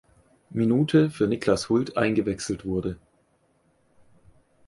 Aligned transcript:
Minute 0.49 1.11
für 1.11 1.27
Niklas 1.27 1.69
Hult 1.69 1.95
eingewechselt 1.95 2.65
wurde. 2.65 2.97